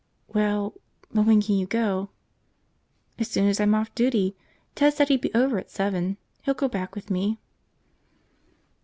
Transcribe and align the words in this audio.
"Well... 0.33 0.73
but 1.13 1.27
when 1.27 1.43
can 1.43 1.57
you 1.57 1.67
go?" 1.67 2.09
"As 3.19 3.27
soon 3.27 3.47
as 3.47 3.59
I'm 3.59 3.75
off 3.75 3.93
duty. 3.93 4.35
Ted 4.73 4.95
said 4.95 5.09
he'd 5.09 5.21
be 5.21 5.31
over 5.35 5.59
at 5.59 5.69
seven. 5.69 6.17
He'll 6.41 6.55
go 6.55 6.67
back 6.67 6.95
with 6.95 7.11
me." 7.11 7.37